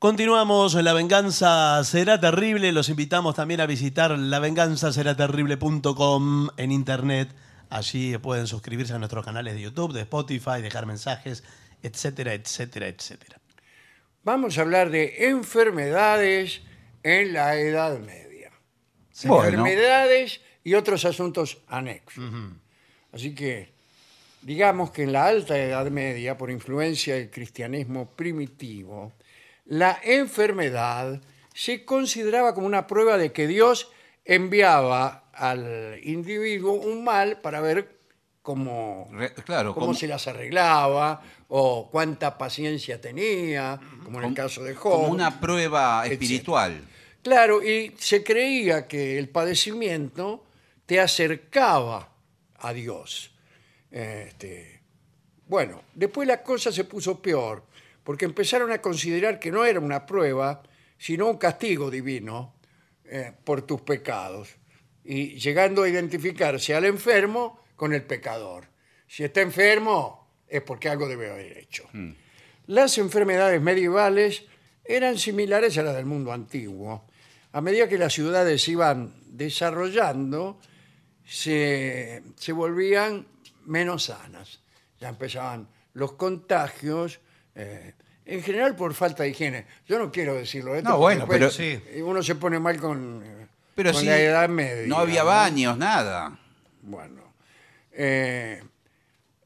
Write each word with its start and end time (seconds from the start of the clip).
Continuamos, 0.00 0.74
La 0.74 0.92
Venganza 0.92 1.82
Será 1.82 2.20
Terrible. 2.20 2.70
Los 2.70 2.88
invitamos 2.88 3.34
también 3.34 3.60
a 3.60 3.66
visitar 3.66 4.16
lavenganzaseraterrible.com 4.16 6.50
en 6.56 6.70
internet. 6.70 7.34
Allí 7.68 8.16
pueden 8.18 8.46
suscribirse 8.46 8.92
a 8.92 9.00
nuestros 9.00 9.24
canales 9.24 9.54
de 9.54 9.62
YouTube, 9.62 9.92
de 9.92 10.02
Spotify, 10.02 10.62
dejar 10.62 10.86
mensajes, 10.86 11.42
etcétera, 11.82 12.34
etcétera, 12.34 12.86
etcétera. 12.86 13.40
Vamos 14.22 14.56
a 14.56 14.60
hablar 14.60 14.90
de 14.90 15.30
enfermedades 15.30 16.60
en 17.02 17.32
la 17.32 17.56
Edad 17.56 17.98
Media. 17.98 18.52
Bueno. 19.24 19.46
Enfermedades 19.46 20.40
y 20.62 20.74
otros 20.74 21.04
asuntos 21.06 21.58
anexos. 21.66 22.22
Así 23.10 23.34
que, 23.34 23.72
digamos 24.42 24.92
que 24.92 25.02
en 25.02 25.12
la 25.12 25.26
Alta 25.26 25.58
Edad 25.58 25.90
Media, 25.90 26.38
por 26.38 26.52
influencia 26.52 27.16
del 27.16 27.30
cristianismo 27.30 28.12
primitivo, 28.12 29.12
la 29.68 29.98
enfermedad 30.02 31.20
se 31.54 31.84
consideraba 31.84 32.54
como 32.54 32.66
una 32.66 32.86
prueba 32.86 33.16
de 33.16 33.32
que 33.32 33.46
Dios 33.46 33.90
enviaba 34.24 35.24
al 35.32 36.00
individuo 36.02 36.72
un 36.72 37.04
mal 37.04 37.38
para 37.40 37.60
ver 37.60 37.96
cómo, 38.42 39.08
Re- 39.12 39.34
claro, 39.34 39.74
cómo 39.74 39.94
se 39.94 40.06
las 40.08 40.26
arreglaba 40.26 41.22
o 41.48 41.88
cuánta 41.90 42.36
paciencia 42.36 43.00
tenía, 43.00 43.78
como 44.04 44.20
en 44.20 44.28
el 44.28 44.34
caso 44.34 44.62
de 44.64 44.74
Job. 44.74 44.92
Como 44.92 45.08
una 45.08 45.38
prueba 45.40 46.06
espiritual. 46.06 46.82
Claro, 47.22 47.62
y 47.62 47.94
se 47.98 48.22
creía 48.24 48.86
que 48.86 49.18
el 49.18 49.28
padecimiento 49.28 50.44
te 50.86 50.98
acercaba 51.00 52.08
a 52.58 52.72
Dios. 52.72 53.34
Este, 53.90 54.80
bueno, 55.46 55.82
después 55.94 56.26
la 56.28 56.42
cosa 56.42 56.70
se 56.72 56.84
puso 56.84 57.20
peor, 57.20 57.64
porque 58.08 58.24
empezaron 58.24 58.72
a 58.72 58.80
considerar 58.80 59.38
que 59.38 59.50
no 59.50 59.66
era 59.66 59.80
una 59.80 60.06
prueba, 60.06 60.62
sino 60.96 61.26
un 61.26 61.36
castigo 61.36 61.90
divino 61.90 62.54
eh, 63.04 63.34
por 63.44 63.66
tus 63.66 63.82
pecados, 63.82 64.56
y 65.04 65.38
llegando 65.38 65.82
a 65.82 65.90
identificarse 65.90 66.74
al 66.74 66.86
enfermo 66.86 67.60
con 67.76 67.92
el 67.92 68.04
pecador. 68.04 68.64
Si 69.06 69.24
está 69.24 69.42
enfermo, 69.42 70.26
es 70.48 70.62
porque 70.62 70.88
algo 70.88 71.06
debe 71.06 71.30
haber 71.30 71.58
hecho. 71.58 71.86
Las 72.68 72.96
enfermedades 72.96 73.60
medievales 73.60 74.46
eran 74.86 75.18
similares 75.18 75.76
a 75.76 75.82
las 75.82 75.94
del 75.94 76.06
mundo 76.06 76.32
antiguo. 76.32 77.04
A 77.52 77.60
medida 77.60 77.90
que 77.90 77.98
las 77.98 78.14
ciudades 78.14 78.66
iban 78.68 79.12
desarrollando, 79.26 80.58
se, 81.26 82.22
se 82.36 82.52
volvían 82.52 83.26
menos 83.66 84.04
sanas. 84.04 84.62
Ya 84.98 85.10
empezaban 85.10 85.68
los 85.92 86.12
contagios, 86.12 87.20
eh, 87.58 87.92
en 88.24 88.42
general 88.42 88.74
por 88.76 88.94
falta 88.94 89.22
de 89.24 89.30
higiene. 89.30 89.66
Yo 89.86 89.98
no 89.98 90.10
quiero 90.10 90.34
decirlo 90.34 90.74
esto. 90.74 90.88
No, 90.88 90.96
porque 90.98 91.16
bueno, 91.16 91.26
después, 91.26 91.56
pero- 91.56 91.96
eh, 91.98 92.02
Uno 92.02 92.22
se 92.22 92.34
pone 92.36 92.58
mal 92.58 92.78
con, 92.78 93.22
eh, 93.24 93.46
Pero 93.74 93.92
con 93.92 94.00
sí, 94.00 94.06
la 94.06 94.18
edad 94.20 94.48
media. 94.48 94.86
no 94.86 94.98
había 94.98 95.22
baños, 95.24 95.76
nada. 95.76 96.38
Bueno. 96.82 97.22
eh, 97.92 98.62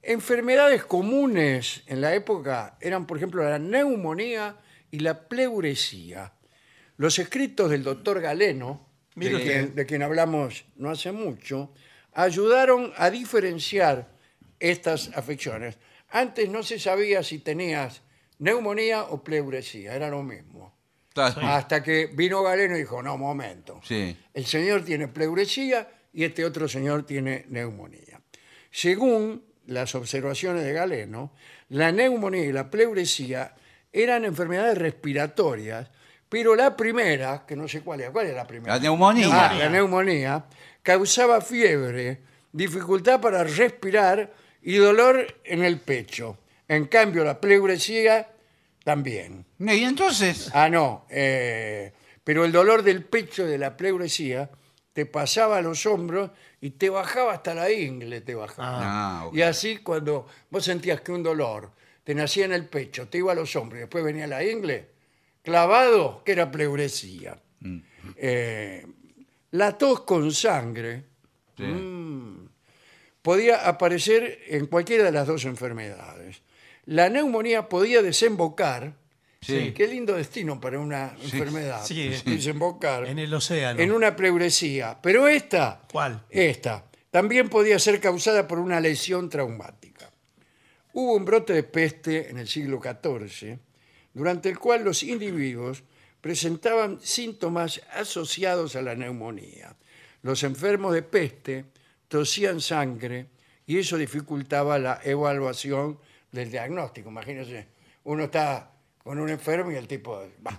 enfermedades 0.03 0.85
comunes 0.85 1.83
en 1.87 2.01
la 2.01 2.15
época 2.15 2.77
eran, 2.81 3.07
por 3.07 3.17
ejemplo, 3.17 3.49
la 3.49 3.59
neumonía 3.59 4.57
y 4.91 4.99
la 5.01 5.29
pleuresía. 5.29 6.33
Los 6.97 7.19
escritos 7.19 7.71
del 7.71 7.83
doctor 7.85 8.21
Galeno, 8.21 8.87
de 9.15 9.21
Mire 9.21 9.37
usted. 9.37 9.47
quien, 9.49 9.75
de 9.75 9.87
quien 9.87 10.03
hablamos 10.03 10.65
no 10.77 10.91
hace 10.91 11.13
mucho, 11.13 11.73
ayudaron 12.13 12.93
a 12.97 13.11
diferenciar 13.11 14.09
estas 14.61 15.11
afecciones. 15.17 15.79
Antes 16.13 16.49
no 16.49 16.63
se 16.63 16.79
sabía 16.79 17.23
si 17.23 17.39
tenías 17.39 18.03
neumonía 18.39 19.05
o 19.05 19.23
pleuresía, 19.25 19.95
era 19.95 20.09
lo 20.11 20.23
mismo. 20.23 20.75
Hasta 21.15 21.83
que 21.83 22.07
vino 22.07 22.43
Galeno 22.43 22.77
y 22.77 22.81
dijo, 22.81 23.03
no, 23.03 23.19
momento. 23.19 23.81
Sí. 23.85 24.17
El 24.33 24.47
señor 24.47 24.85
tiene 24.85 25.09
pleuresía 25.09 25.89
y 26.13 26.25
este 26.25 26.45
otro 26.45 26.69
señor 26.69 27.05
tiene 27.05 27.47
neumonía. 27.49 28.21
Según 28.71 29.45
las 29.67 29.95
observaciones 29.95 30.65
de 30.65 30.73
Galeno, 30.73 31.33
la 31.69 31.93
neumonía 31.93 32.45
y 32.45 32.53
la 32.53 32.71
pleuresía 32.71 33.55
eran 33.93 34.25
enfermedades 34.25 34.79
respiratorias, 34.79 35.91
pero 36.29 36.55
la 36.55 36.77
primera, 36.77 37.45
que 37.47 37.57
no 37.57 37.69
sé 37.69 37.83
cuál 37.83 38.01
es, 38.01 38.11
¿cuál 38.11 38.27
es 38.27 38.35
la 38.35 38.47
primera? 38.47 38.75
La 38.75 38.81
neumonía. 38.81 39.29
Ah, 39.31 39.55
la 39.55 39.69
neumonía 39.69 40.47
causaba 40.83 41.41
fiebre, 41.41 42.23
dificultad 42.53 43.21
para 43.21 43.45
respirar 43.45 44.33
y 44.63 44.77
dolor 44.77 45.27
en 45.45 45.65
el 45.65 45.79
pecho. 45.81 46.39
En 46.69 46.87
cambio, 46.87 47.25
la 47.25 47.41
pleuresía 47.41 48.29
también. 48.85 49.45
Y 49.59 49.83
entonces, 49.85 50.51
Ah, 50.55 50.69
no. 50.69 51.07
eh, 51.11 51.93
pero 52.25 52.45
el 52.45 52.53
dolor 52.53 52.83
del 52.83 53.05
pecho 53.05 53.47
de 53.47 53.59
la 53.59 53.77
pleuresía 53.77 54.51
te 54.93 55.07
pasaba 55.07 55.59
a 55.59 55.63
los 55.63 55.87
hombros 55.87 56.31
y 56.61 56.71
te 56.71 56.89
bajaba 56.91 57.33
hasta 57.33 57.55
la 57.55 57.71
ingle, 57.71 58.21
te 58.21 58.35
bajaba. 58.35 58.79
Ah, 59.21 59.27
ok. 59.27 59.35
Y 59.35 59.43
así 59.43 59.79
cuando 59.79 60.27
vos 60.51 60.65
sentías 60.65 61.01
que 61.01 61.13
un 61.13 61.23
dolor 61.23 61.71
te 62.05 62.15
nacía 62.15 62.45
en 62.45 62.53
el 62.53 62.67
pecho, 62.67 63.09
te 63.09 63.19
iba 63.19 63.33
a 63.33 63.35
los 63.35 63.55
hombros 63.57 63.79
y 63.79 63.81
después 63.81 64.05
venía 64.05 64.27
la 64.27 64.45
ingle, 64.45 64.89
clavado, 65.43 66.23
que 66.25 66.33
era 66.33 66.51
pleuresía. 66.51 67.41
Mm. 67.61 67.79
Eh, 68.17 68.87
la 69.53 69.77
tos 69.79 70.01
con 70.01 70.31
sangre 70.33 71.05
sí. 71.57 71.65
Podía 73.23 73.69
aparecer 73.69 74.41
en 74.49 74.67
cualquiera 74.67 75.05
de 75.05 75.13
las 75.13 75.27
dos 75.27 75.45
enfermedades. 75.45 76.43
La 76.87 77.09
neumonía 77.09 77.69
podía 77.69 78.03
desembocar, 78.03 78.95
Sí. 79.41 79.73
qué 79.75 79.89
lindo 79.89 80.15
destino 80.15 80.61
para 80.61 80.79
una 80.79 81.17
enfermedad, 81.21 81.85
Sí. 81.85 82.09
desembocar 82.25 83.07
En 83.07 83.19
el 83.19 83.33
océano. 83.35 83.81
en 83.81 83.91
una 83.91 84.15
pleuresía. 84.15 84.99
Pero 85.03 85.27
esta, 85.27 85.83
¿Cuál? 85.91 86.25
esta, 86.31 86.85
también 87.11 87.49
podía 87.49 87.79
ser 87.81 88.01
causada 88.01 88.47
por 88.47 88.59
una 88.61 88.81
lesión 88.81 89.29
traumática. 89.29 90.11
Hubo 90.93 91.15
un 91.15 91.25
brote 91.25 91.55
de 91.55 91.63
peste 91.65 92.31
en 92.31 92.39
el 92.39 92.47
siglo 92.47 92.81
XIV, 92.81 93.59
durante 94.15 94.49
el 94.49 94.59
cual 94.59 94.85
los 94.85 95.03
individuos 95.03 95.83
presentaban 96.21 97.01
síntomas 97.01 97.81
asociados 97.95 98.77
a 98.77 98.83
la 98.83 98.95
neumonía. 98.95 99.75
Los 100.23 100.45
enfermos 100.45 100.95
de 100.95 101.03
peste 101.03 101.65
tosían 102.13 102.61
sangre 102.61 103.27
y 103.67 103.79
eso 103.79 103.97
dificultaba 103.97 104.79
la 104.79 105.01
evaluación 105.03 105.99
del 106.31 106.51
diagnóstico. 106.51 107.09
Imagínense, 107.09 107.69
uno 108.05 108.25
está 108.25 108.71
con 109.03 109.19
un 109.19 109.31
enfermo 109.31 109.73
y 109.73 109.77
el 109.77 109.89
tipo... 109.89 110.23
bah. 110.41 110.59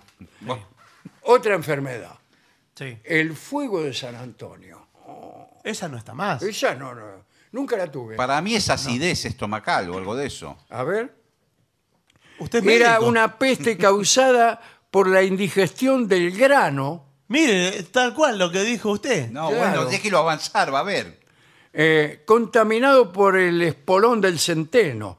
Otra 1.22 1.54
enfermedad, 1.54 2.18
Sí. 2.74 2.98
el 3.04 3.36
fuego 3.36 3.82
de 3.84 3.94
San 3.94 4.16
Antonio. 4.16 4.88
Esa 5.62 5.88
no 5.88 5.96
está 5.96 6.12
más. 6.12 6.42
Esa 6.42 6.74
no, 6.74 6.92
no, 6.94 7.24
nunca 7.52 7.76
la 7.76 7.90
tuve. 7.90 8.16
para 8.16 8.40
mí 8.42 8.56
es 8.56 8.68
acidez 8.68 9.24
estomacal 9.24 9.88
o 9.90 9.96
algo 9.98 10.16
de 10.16 10.26
eso. 10.26 10.58
A 10.70 10.82
ver. 10.82 11.14
Usted 12.40 12.58
es 12.66 12.80
Era 12.80 12.90
médico. 12.94 13.06
una 13.06 13.38
peste 13.38 13.76
causada 13.78 14.60
por 14.90 15.06
la 15.08 15.22
indigestión 15.22 16.08
del 16.08 16.36
grano 16.36 17.04
Mire, 17.26 17.82
tal 17.84 18.12
cual 18.12 18.38
lo 18.38 18.50
que 18.52 18.60
dijo 18.62 18.90
usted. 18.90 19.30
No, 19.30 19.48
Claro. 19.48 19.56
bueno, 19.80 19.84
déjelo 19.90 20.18
avanzar, 20.18 20.72
va 20.72 20.80
a 20.80 20.82
ver. 20.82 21.20
Eh, 21.76 22.22
contaminado 22.24 23.12
por 23.12 23.36
el 23.36 23.60
espolón 23.62 24.20
del 24.20 24.38
centeno. 24.38 25.18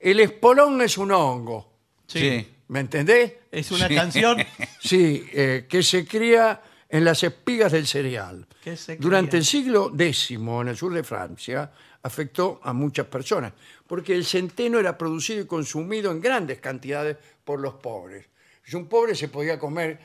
El 0.00 0.18
espolón 0.20 0.82
es 0.82 0.98
un 0.98 1.12
hongo, 1.12 1.72
Sí. 2.06 2.46
¿me 2.68 2.80
entendés? 2.80 3.34
Es 3.52 3.70
una 3.70 3.86
Sí. 3.88 3.94
canción. 3.94 4.38
Sí, 4.80 5.24
eh, 5.32 5.66
que 5.68 5.82
se 5.84 6.04
cría 6.04 6.60
en 6.88 7.04
las 7.04 7.22
espigas 7.22 7.70
del 7.70 7.86
cereal. 7.86 8.46
Que 8.62 8.76
se 8.76 8.96
Durante 8.96 9.36
el 9.38 9.44
siglo 9.44 9.92
X, 9.96 10.32
en 10.32 10.68
el 10.68 10.76
sur 10.76 10.92
de 10.92 11.04
Francia, 11.04 11.70
afectó 12.02 12.60
a 12.64 12.72
muchas 12.72 13.06
personas, 13.06 13.52
porque 13.86 14.12
el 14.14 14.24
centeno 14.24 14.80
era 14.80 14.98
producido 14.98 15.40
y 15.40 15.46
consumido 15.46 16.10
en 16.10 16.20
grandes 16.20 16.58
cantidades 16.58 17.16
por 17.44 17.60
los 17.60 17.74
pobres. 17.74 18.26
Si 18.64 18.74
un 18.76 18.88
pobre 18.88 19.14
se 19.14 19.28
podía 19.28 19.56
comer 19.58 19.98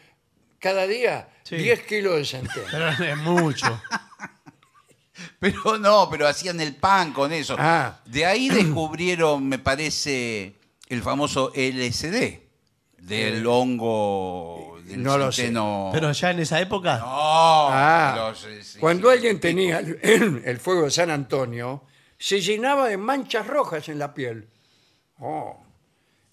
cada 0.59 0.85
día 0.85 1.27
Sí. 1.43 1.55
10 1.57 1.81
kilos 1.83 2.15
de 2.17 2.25
centeno. 2.25 2.67
Pero 2.71 3.11
es 3.11 3.17
mucho. 3.17 3.81
Pero 5.39 5.77
no, 5.77 6.07
pero 6.09 6.27
hacían 6.27 6.59
el 6.61 6.75
pan 6.75 7.13
con 7.13 7.31
eso. 7.31 7.55
Ah. 7.59 7.99
De 8.05 8.25
ahí 8.25 8.49
descubrieron, 8.61 9.47
me 9.47 9.59
parece, 9.59 10.55
el 10.89 11.01
famoso 11.03 11.51
LSD, 11.55 12.39
del 12.99 13.45
hongo 13.45 14.77
del 14.83 14.95
Eh, 14.95 14.97
no 14.97 15.17
lo 15.17 15.31
sé. 15.31 15.51
Pero 15.93 16.11
ya 16.11 16.31
en 16.31 16.39
esa 16.39 16.59
época. 16.59 16.97
No, 16.97 17.05
Ah, 17.07 18.11
pero 18.15 18.35
sí, 18.35 18.63
sí, 18.63 18.79
cuando 18.79 19.09
sí. 19.09 19.13
alguien 19.15 19.39
tenía 19.39 19.79
el, 19.79 19.99
el 20.45 20.57
fuego 20.59 20.83
de 20.85 20.91
San 20.91 21.11
Antonio, 21.11 21.83
se 22.17 22.41
llenaba 22.41 22.87
de 22.87 22.97
manchas 22.97 23.45
rojas 23.45 23.87
en 23.89 23.99
la 23.99 24.13
piel. 24.15 24.47
Oh. 25.19 25.55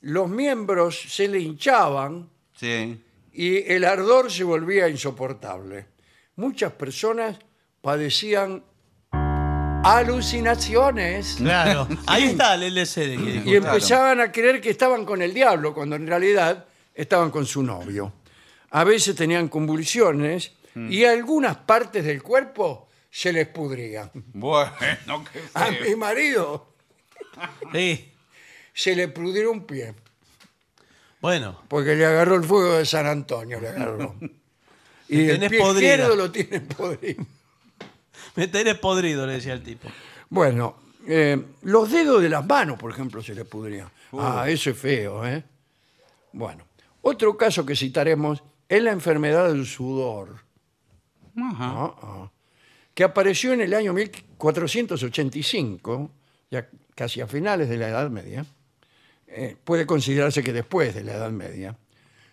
Los 0.00 0.28
miembros 0.30 0.98
se 1.08 1.28
le 1.28 1.40
hinchaban 1.40 2.30
Sí. 2.56 3.00
y 3.32 3.70
el 3.70 3.84
ardor 3.84 4.30
se 4.32 4.44
volvía 4.44 4.88
insoportable. 4.88 5.86
Muchas 6.36 6.72
personas 6.72 7.36
padecían 7.82 8.62
alucinaciones 9.84 11.34
Claro. 11.38 11.88
Ahí 12.06 12.24
está 12.24 12.54
el 12.54 12.62
LCD 12.64 12.94
que 12.96 13.32
dijo. 13.32 13.48
y 13.48 13.58
claro. 13.58 13.66
empezaban 13.74 14.20
a 14.20 14.32
creer 14.32 14.60
que 14.60 14.70
estaban 14.70 15.04
con 15.04 15.22
el 15.22 15.32
diablo, 15.34 15.74
cuando 15.74 15.96
en 15.96 16.06
realidad 16.06 16.64
estaban 16.94 17.30
con 17.30 17.46
su 17.46 17.62
novio. 17.62 18.12
A 18.70 18.84
veces 18.84 19.14
tenían 19.14 19.48
convulsiones 19.48 20.52
y 20.74 21.04
algunas 21.04 21.56
partes 21.58 22.04
del 22.04 22.22
cuerpo 22.22 22.88
se 23.10 23.32
les 23.32 23.46
pudrían. 23.46 24.10
Bueno, 24.32 24.72
qué 25.32 25.40
A 25.54 25.70
mi 25.70 25.94
marido 25.94 26.74
Sí. 27.72 28.12
se 28.72 28.96
le 28.96 29.06
pudrió 29.08 29.50
un 29.52 29.64
pie 29.66 29.94
Bueno, 31.20 31.60
porque 31.68 31.94
le 31.94 32.04
agarró 32.06 32.34
el 32.36 32.44
fuego 32.44 32.74
de 32.78 32.84
San 32.86 33.06
Antonio. 33.06 33.60
Le 33.60 33.68
agarró. 33.68 34.16
Y 35.08 35.20
el 35.28 35.34
tenés 35.34 35.50
pie 35.50 35.60
podrida. 35.60 35.90
izquierdo 35.94 36.16
lo 36.16 36.30
tiene 36.32 36.60
podrido. 36.62 37.26
me 38.36 38.48
tenés 38.48 38.78
podrido, 38.78 39.26
le 39.26 39.34
decía 39.34 39.52
el 39.52 39.62
tipo. 39.62 39.88
Bueno, 40.28 40.76
eh, 41.06 41.42
los 41.62 41.90
dedos 41.90 42.22
de 42.22 42.28
las 42.28 42.46
manos, 42.46 42.78
por 42.78 42.90
ejemplo, 42.90 43.22
se 43.22 43.34
le 43.34 43.44
pudrían. 43.44 43.88
Ah, 44.12 44.46
eso 44.48 44.70
es 44.70 44.78
feo, 44.78 45.26
¿eh? 45.26 45.44
Bueno, 46.32 46.64
otro 47.02 47.36
caso 47.36 47.66
que 47.66 47.76
citaremos 47.76 48.42
es 48.68 48.82
la 48.82 48.92
enfermedad 48.92 49.48
del 49.48 49.66
sudor, 49.66 50.44
Ah, 51.36 51.92
ah, 52.00 52.30
que 52.94 53.02
apareció 53.02 53.52
en 53.52 53.60
el 53.60 53.74
año 53.74 53.92
1485, 53.92 56.12
ya 56.50 56.68
casi 56.94 57.20
a 57.20 57.26
finales 57.26 57.68
de 57.68 57.76
la 57.76 57.88
Edad 57.88 58.08
Media. 58.08 58.46
Eh, 59.26 59.56
puede 59.64 59.84
considerarse 59.84 60.44
que 60.44 60.52
después 60.52 60.94
de 60.94 61.02
la 61.02 61.14
Edad 61.14 61.32
Media, 61.32 61.76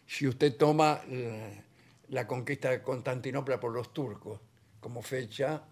si 0.05 0.27
usted 0.27 0.55
toma 0.55 1.01
eh, 1.07 1.63
la 2.09 2.27
conquista 2.27 2.69
de 2.69 2.83
Constantinopla 2.83 3.59
por 3.59 3.73
los 3.73 3.91
turcos 3.91 4.39
como 4.79 5.01
fecha, 5.01 5.63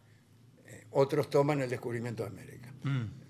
otros 0.91 1.29
toman 1.29 1.61
el 1.61 1.69
descubrimiento 1.69 2.23
de 2.23 2.29
América. 2.29 2.73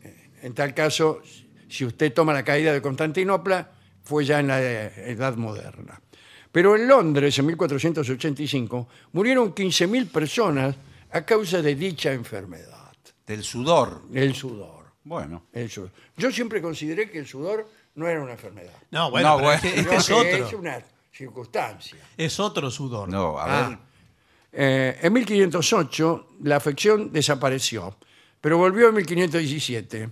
Eh, 0.03 0.29
en 0.43 0.53
tal 0.53 0.73
caso, 0.73 1.21
si 1.67 1.85
usted 1.85 2.13
toma 2.13 2.33
la 2.33 2.43
caída 2.43 2.71
de 2.73 2.81
Constantinopla, 2.81 3.71
fue 4.03 4.25
ya 4.25 4.39
en 4.39 4.47
la 4.47 4.61
eh, 4.61 5.11
Edad 5.11 5.35
Moderna. 5.35 6.01
Pero 6.51 6.75
en 6.75 6.87
Londres, 6.87 7.37
en 7.39 7.45
1485, 7.47 8.87
murieron 9.13 9.53
15.000 9.53 10.09
personas 10.09 10.75
a 11.11 11.21
causa 11.25 11.61
de 11.61 11.75
dicha 11.75 12.11
enfermedad, 12.11 12.91
Del 13.25 13.43
sudor. 13.43 14.03
el 14.13 14.33
sudor. 14.33 14.79
Bueno. 15.03 15.45
el 15.53 15.69
sudor. 15.69 15.91
Yo 16.17 16.31
siempre 16.31 16.61
consideré 16.61 17.09
que 17.09 17.19
el 17.19 17.27
sudor 17.27 17.69
no 17.95 18.07
era 18.07 18.21
una 18.21 18.33
enfermedad, 18.33 18.73
No, 18.91 19.09
bueno, 19.11 19.29
No, 19.37 19.43
bueno. 19.43 19.61
Es, 19.63 19.87
que, 19.87 19.95
es 19.95 20.09
otro. 20.11 20.47
es 20.47 20.53
una 20.53 20.79
circunstancia. 21.11 21.97
Es 22.17 22.39
otro 22.39 22.69
sudor. 22.71 23.09
No, 23.09 23.37
a 23.37 23.43
Ah. 23.65 23.69
ver. 23.69 23.77
Eh, 24.51 24.97
en 25.01 25.13
1508 25.13 26.27
la 26.43 26.55
afección 26.57 27.11
desapareció, 27.11 27.97
pero 28.41 28.57
volvió 28.57 28.89
en 28.89 28.95
1517. 28.95 30.09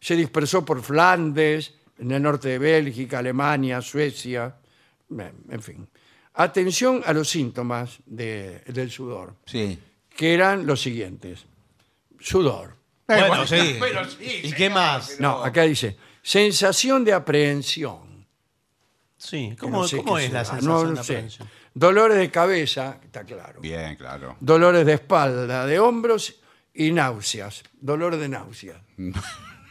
Se 0.00 0.16
dispersó 0.16 0.64
por 0.64 0.82
Flandes, 0.82 1.74
en 1.98 2.10
el 2.12 2.22
norte 2.22 2.48
de 2.48 2.58
Bélgica, 2.58 3.18
Alemania, 3.18 3.80
Suecia, 3.82 4.56
en 5.10 5.62
fin. 5.62 5.86
Atención 6.34 7.02
a 7.04 7.12
los 7.12 7.28
síntomas 7.28 7.98
de- 8.06 8.60
del 8.66 8.90
sudor, 8.90 9.34
Sí. 9.44 9.78
que 10.16 10.32
eran 10.34 10.66
los 10.66 10.80
siguientes. 10.80 11.44
Sudor. 12.18 12.76
Bueno, 13.06 13.26
bueno, 13.28 13.46
sí. 13.46 13.76
pero 13.80 14.08
sí, 14.08 14.16
¿Y 14.24 14.40
señor, 14.42 14.56
qué 14.56 14.70
más? 14.70 15.20
No, 15.20 15.42
acá 15.44 15.62
dice, 15.64 15.96
sensación 16.22 17.04
de 17.04 17.12
aprehensión. 17.12 18.26
Sí, 19.18 19.54
¿cómo, 19.58 19.82
no 19.82 19.88
sé 19.88 19.98
cómo 19.98 20.16
qué 20.16 20.26
es 20.26 20.32
la 20.32 20.44
será. 20.44 20.60
sensación 20.60 20.72
No, 20.72 20.90
no 20.92 20.96
de 20.98 21.04
sé. 21.04 21.12
aprehensión? 21.12 21.48
Dolores 21.74 22.18
de 22.18 22.30
cabeza, 22.30 22.98
está 23.02 23.24
claro. 23.24 23.60
Bien, 23.60 23.96
claro. 23.96 24.36
dolores 24.40 24.84
de 24.84 24.94
espalda, 24.94 25.66
de 25.66 25.78
hombros 25.78 26.34
y 26.74 26.92
náuseas, 26.92 27.62
dolor 27.80 28.16
de 28.16 28.28
náuseas. 28.28 28.78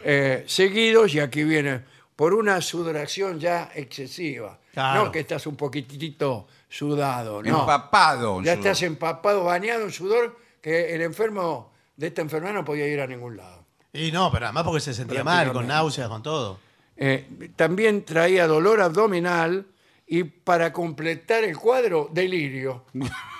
Eh, 0.01 0.45
seguidos, 0.47 1.13
y 1.13 1.19
aquí 1.19 1.43
viene, 1.43 1.83
por 2.15 2.33
una 2.33 2.61
sudoración 2.61 3.37
ya 3.37 3.69
excesiva. 3.75 4.57
Claro. 4.73 5.03
No 5.03 5.11
que 5.11 5.19
estás 5.19 5.45
un 5.45 5.57
poquitito 5.57 6.47
sudado, 6.69 7.43
no. 7.43 7.59
Empapado. 7.59 8.39
en 8.39 8.45
ya 8.45 8.53
sudor. 8.53 8.65
estás 8.65 8.81
empapado, 8.83 9.43
bañado 9.43 9.83
en 9.83 9.91
sudor, 9.91 10.39
que 10.61 10.95
el 10.95 11.01
enfermo 11.01 11.73
de 11.97 12.07
esta 12.07 12.21
enfermedad 12.21 12.53
no 12.53 12.63
podía 12.63 12.87
ir 12.87 13.01
a 13.01 13.07
ningún 13.07 13.35
lado. 13.35 13.65
Y 13.91 14.11
no, 14.13 14.31
pero 14.31 14.45
además 14.45 14.63
porque 14.63 14.79
se 14.79 14.93
sentía 14.93 15.21
mal, 15.23 15.51
con 15.51 15.67
náuseas, 15.67 16.07
con 16.07 16.23
todo. 16.23 16.59
Eh, 16.95 17.51
también 17.55 18.05
traía 18.05 18.47
dolor 18.47 18.81
abdominal 18.81 19.65
y 20.11 20.23
para 20.23 20.73
completar 20.73 21.43
el 21.43 21.55
cuadro, 21.55 22.09
delirio. 22.11 22.85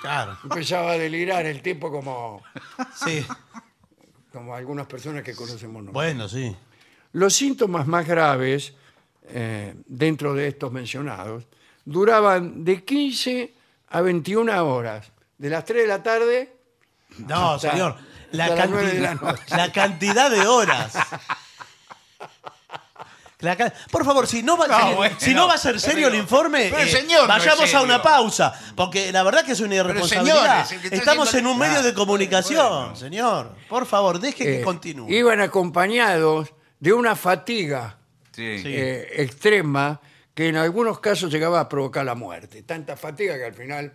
Claro. 0.01 0.37
Empezaba 0.43 0.91
a 0.91 0.97
delirar 0.97 1.45
el 1.47 1.61
tipo 1.63 1.89
como, 1.91 2.43
Sí. 3.03 3.25
como 4.31 4.53
algunas 4.55 4.85
personas 4.85 5.23
que 5.23 5.33
conocemos 5.35 5.83
nosotros. 5.83 5.93
Bueno, 5.93 6.29
sí. 6.29 6.55
Los 7.13 7.33
síntomas 7.33 7.87
más 7.87 8.07
graves, 8.07 8.73
eh, 9.23 9.73
dentro 9.87 10.33
de 10.35 10.47
estos 10.49 10.71
mencionados, 10.71 11.45
duraban 11.85 12.63
de 12.63 12.83
15 12.85 13.53
a 13.89 14.01
21 14.01 14.63
horas, 14.63 15.11
de 15.39 15.49
las 15.49 15.65
3 15.65 15.81
de 15.83 15.87
la 15.87 16.03
tarde 16.03 16.55
No, 17.17 17.53
Hasta- 17.55 17.71
señor. 17.71 17.95
La, 18.31 18.43
hasta 18.45 18.55
las 18.57 18.69
nueve 18.69 18.93
de 18.93 18.99
la 18.99 19.07
cantidad, 19.17 19.31
noche. 19.31 19.55
la 19.57 19.71
cantidad 19.71 20.29
de 20.29 20.47
horas. 20.47 20.93
La 23.41 23.55
Por 23.89 24.03
favor, 24.03 24.27
si 24.27 24.43
no, 24.43 24.57
va, 24.57 24.67
No, 24.67 24.89
si, 24.89 24.95
bueno, 24.95 25.15
si 25.17 25.33
no 25.33 25.47
va 25.47 25.53
a 25.53 25.57
ser 25.57 25.79
serio 25.79 26.09
el 26.09 26.15
informe, 26.15 26.67
pero 26.69 26.81
el 26.81 26.89
eh, 26.89 26.91
señor 26.91 27.25
no 27.27 27.33
es 27.37 27.45
vayamos 27.45 27.73
a 27.73 27.81
una 27.81 27.93
serio. 27.95 28.03
pausa. 28.03 28.53
Porque 28.75 29.13
la 29.13 29.23
verdad 29.23 29.45
que 29.45 29.53
es 29.53 29.59
una 29.61 29.75
irresponsabilidad. 29.75 30.61
es 30.65 30.71
el 30.73 30.81
que 30.81 30.87
está 30.87 30.97
Estamos 30.97 31.27
en 31.27 31.29
haciendo- 31.29 31.51
un 31.51 31.57
medio 31.57 31.81
de 31.81 31.93
comunicación, 31.93 32.67
bueno. 32.69 32.95
señor. 32.97 33.55
Por 33.69 33.85
favor, 33.85 34.19
deje 34.19 34.43
que 34.43 34.59
eh, 34.59 34.61
continúe. 34.61 35.09
iban 35.09 35.39
acompañados 35.39 36.53
de 36.81 36.91
una 36.91 37.15
fatiga 37.15 37.97
Sí. 38.33 38.59
Sí. 38.59 38.73
eh, 38.75 39.07
extrema 39.21 40.01
que 40.33 40.49
en 40.49 40.57
algunos 40.57 40.99
casos 40.99 41.31
llegaba 41.31 41.61
a 41.61 41.69
provocar 41.69 42.05
la 42.05 42.15
muerte. 42.15 42.63
Tanta 42.63 42.97
fatiga 42.97 43.37
que 43.37 43.45
al 43.45 43.53
final 43.53 43.93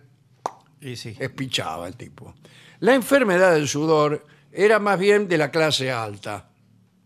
Y 0.81 0.95
sí. 0.95 1.15
espichaba 1.19 1.87
el 1.87 1.95
tipo. 1.95 2.33
La 2.79 2.95
enfermedad 2.95 3.53
del 3.53 3.67
sudor 3.67 4.25
era 4.51 4.79
más 4.79 4.97
bien 4.97 5.27
de 5.27 5.37
la 5.37 5.51
clase 5.51 5.91
alta 5.91 6.49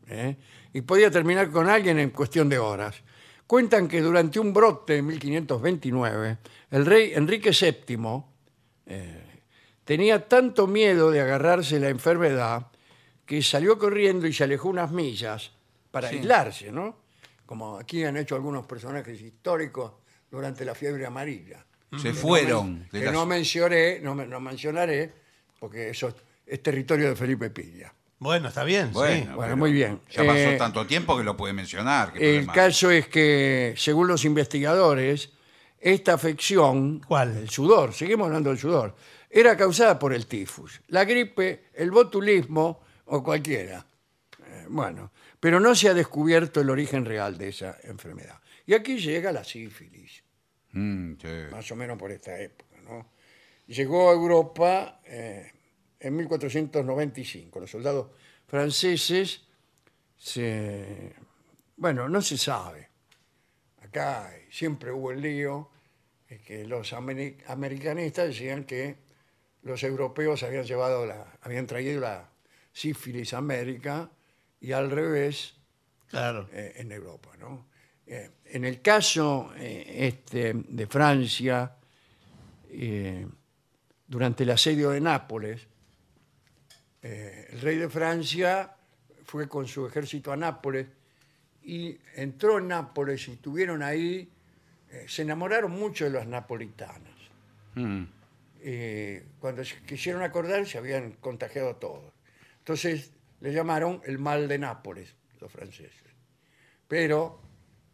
¿eh? 0.08 0.38
Y 0.74 0.82
podía 0.82 1.10
terminar 1.10 1.50
con 1.52 1.68
alguien 1.68 2.00
en 2.00 2.12
cuestión 2.12 2.50
de 2.50 2.60
horas. 2.60 2.96
Cuentan 3.48 3.88
que 3.88 4.02
durante 4.02 4.40
un 4.40 4.54
brote 4.54 4.98
en 4.98 5.08
1529, 5.08 6.38
el 6.72 6.86
rey 6.86 7.14
Enrique 7.16 7.52
VII 7.52 8.24
eh, 8.86 9.24
tenía 9.84 10.28
tanto 10.28 10.68
miedo 10.68 11.10
de 11.10 11.22
agarrarse 11.22 11.80
la 11.80 11.90
enfermedad 11.90 12.68
que 13.26 13.42
salió 13.42 13.78
corriendo 13.78 14.28
y 14.28 14.34
se 14.34 14.44
alejó 14.44 14.70
unas 14.70 14.92
millas 14.92 15.52
para 15.92 16.10
aislarse, 16.10 16.72
¿no? 16.72 16.98
Como 17.46 17.78
aquí 17.78 18.04
han 18.04 18.18
hecho 18.18 18.36
algunos 18.36 18.66
personajes 18.68 19.20
históricos 19.20 19.94
durante 20.30 20.64
la 20.64 20.76
fiebre 20.76 21.06
amarilla 21.06 21.66
Se 22.00 22.14
fueron. 22.14 22.88
que 22.92 23.12
no 23.12 23.26
mencioné, 23.26 24.00
no, 24.00 24.14
no 24.14 24.40
mencionaré, 24.40 25.12
porque 25.60 25.90
eso 25.90 26.14
es 26.46 26.62
territorio 26.62 27.10
de 27.10 27.16
Felipe 27.16 27.50
Piña. 27.50 27.92
Bueno, 28.20 28.50
está 28.50 28.64
bien, 28.64 28.88
sí. 28.88 28.94
Bueno, 28.94 29.26
Bueno, 29.28 29.42
pero 29.42 29.58
muy 29.58 29.72
bien. 29.72 30.02
Ya 30.12 30.24
pasó 30.26 30.38
Eh, 30.50 30.56
tanto 30.58 30.86
tiempo 30.86 31.18
que 31.18 31.24
lo 31.24 31.38
puede 31.38 31.54
mencionar. 31.54 32.12
¿qué 32.14 32.20
El 32.20 32.46
problema? 32.46 32.54
caso 32.54 32.92
es 32.92 33.08
que, 33.08 33.74
según 33.78 34.08
los 34.08 34.26
investigadores, 34.26 35.30
esta 35.80 36.14
afección, 36.14 37.00
¿Cuál? 37.08 37.38
el 37.38 37.50
sudor, 37.50 37.94
seguimos 37.94 38.26
hablando 38.28 38.50
del 38.50 38.60
sudor, 38.60 38.96
era 39.30 39.56
causada 39.56 39.98
por 39.98 40.14
el 40.14 40.26
tifus, 40.28 40.82
la 40.88 41.06
gripe, 41.06 41.66
el 41.74 41.92
botulismo 41.92 42.82
o 43.06 43.24
cualquiera. 43.24 43.86
Eh, 44.46 44.66
bueno, 44.68 45.12
pero 45.40 45.60
no 45.62 45.74
se 45.74 45.88
ha 45.88 45.94
descubierto 45.94 46.60
el 46.60 46.70
origen 46.70 47.06
real 47.06 47.38
de 47.38 47.50
esa 47.50 47.78
enfermedad. 47.84 48.40
Y 48.66 48.74
aquí 48.74 48.98
llega 49.00 49.32
la 49.32 49.44
sífilis. 49.46 50.24
Mm, 50.74 51.14
sí. 51.22 51.28
más 51.52 51.72
o 51.72 51.76
menos 51.76 51.98
por 51.98 52.12
esta 52.12 52.38
época. 52.40 52.76
¿no? 52.84 53.08
Llegó 53.68 54.10
a 54.10 54.14
Europa 54.14 55.00
eh, 55.06 55.52
en 56.00 56.16
1495. 56.16 57.60
Los 57.60 57.72
soldados 57.72 58.08
franceses, 58.48 59.42
se, 60.18 61.14
bueno, 61.78 62.10
no 62.10 62.22
se 62.22 62.38
sabe. 62.38 62.90
Acá 63.82 64.34
siempre 64.52 64.92
hubo 64.92 65.12
el 65.12 65.22
lío, 65.22 65.70
es 66.28 66.42
que 66.42 66.66
los 66.66 66.94
ameri- 66.94 67.38
americanistas 67.48 68.28
decían 68.28 68.64
que 68.66 68.98
los 69.64 69.84
europeos 69.84 70.44
habían 70.44 70.64
llevado 70.66 71.06
la, 71.06 71.38
habían 71.42 71.68
traído 71.68 72.00
la 72.02 72.30
sífilis 72.72 73.34
a 73.34 73.38
América 73.40 74.10
y 74.62 74.72
al 74.74 74.92
revés 74.92 75.56
Claro. 76.08 76.48
eh, 76.54 76.74
en 76.78 76.92
Europa. 76.92 77.30
¿no? 77.40 77.68
Eh, 78.08 78.30
en 78.46 78.66
el 78.66 78.82
caso 78.82 79.52
eh, 79.58 79.86
este, 80.08 80.54
de 80.54 80.88
Francia, 80.88 81.76
durante 84.08 84.44
el 84.44 84.50
asedio 84.52 84.92
de 84.92 85.02
Nápoles, 85.02 85.68
eh, 87.02 87.48
el 87.52 87.62
rey 87.62 87.78
de 87.78 87.90
Francia 87.90 88.76
fue 89.26 89.48
con 89.48 89.68
su 89.68 89.86
ejército 89.86 90.32
a 90.32 90.38
Nápoles 90.38 90.88
y 91.64 91.98
entró 92.16 92.58
en 92.58 92.68
Nápoles 92.70 93.28
y 93.28 93.34
estuvieron 93.34 93.84
ahí, 93.84 94.30
eh, 94.92 95.06
se 95.08 95.22
enamoraron 95.22 95.72
mucho 95.72 96.06
de 96.06 96.12
las 96.12 96.28
napolitanas. 96.28 97.14
Mm. 97.76 98.04
Eh, 98.62 99.26
cuando 99.40 99.64
se 99.64 99.78
quisieron 99.84 100.22
acordar 100.24 100.66
se 100.66 100.78
habían 100.78 101.12
contagiado 101.14 101.76
todos. 101.78 102.12
Entonces 102.60 103.12
le 103.40 103.54
llamaron 103.54 104.02
el 104.06 104.18
mal 104.20 104.48
de 104.48 104.58
Nápoles, 104.58 105.16
los 105.40 105.52
franceses. 105.52 105.94
Pero 106.88 107.40